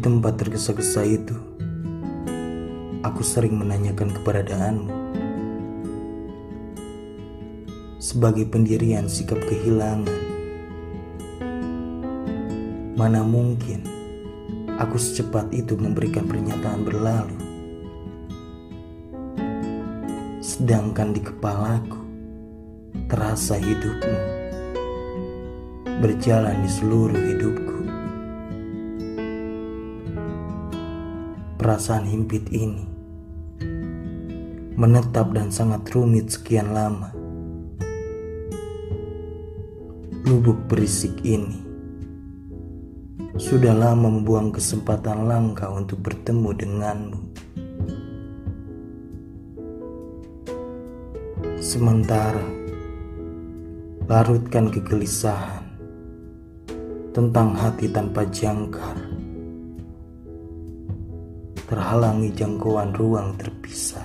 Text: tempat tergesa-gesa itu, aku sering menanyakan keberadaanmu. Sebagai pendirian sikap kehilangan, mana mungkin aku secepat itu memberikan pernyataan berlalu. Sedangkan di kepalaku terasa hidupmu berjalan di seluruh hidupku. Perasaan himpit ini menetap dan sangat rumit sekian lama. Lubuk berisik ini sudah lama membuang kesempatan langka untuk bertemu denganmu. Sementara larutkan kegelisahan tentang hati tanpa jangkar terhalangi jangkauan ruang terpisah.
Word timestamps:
tempat 0.00 0.40
tergesa-gesa 0.40 1.04
itu, 1.04 1.36
aku 3.02 3.20
sering 3.20 3.58
menanyakan 3.58 4.14
keberadaanmu. 4.14 4.94
Sebagai 7.98 8.48
pendirian 8.48 9.10
sikap 9.10 9.38
kehilangan, 9.44 10.08
mana 12.96 13.20
mungkin 13.26 13.82
aku 14.78 14.96
secepat 14.96 15.50
itu 15.50 15.74
memberikan 15.76 16.24
pernyataan 16.24 16.82
berlalu. 16.86 17.38
Sedangkan 20.42 21.14
di 21.14 21.20
kepalaku 21.22 22.00
terasa 23.10 23.58
hidupmu 23.58 24.18
berjalan 26.02 26.58
di 26.62 26.70
seluruh 26.70 27.18
hidupku. 27.18 27.81
Perasaan 31.62 32.10
himpit 32.10 32.50
ini 32.50 32.82
menetap 34.74 35.30
dan 35.30 35.54
sangat 35.54 35.86
rumit 35.94 36.26
sekian 36.26 36.74
lama. 36.74 37.14
Lubuk 40.26 40.58
berisik 40.66 41.22
ini 41.22 41.62
sudah 43.38 43.78
lama 43.78 44.10
membuang 44.10 44.50
kesempatan 44.50 45.30
langka 45.30 45.70
untuk 45.70 46.02
bertemu 46.02 46.50
denganmu. 46.50 47.20
Sementara 51.62 52.42
larutkan 54.10 54.66
kegelisahan 54.66 55.62
tentang 57.14 57.54
hati 57.54 57.86
tanpa 57.86 58.26
jangkar 58.34 59.11
terhalangi 61.72 62.28
jangkauan 62.36 62.92
ruang 62.92 63.32
terpisah. 63.40 64.01